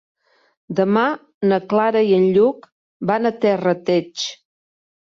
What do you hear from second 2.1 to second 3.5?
en Lluc van a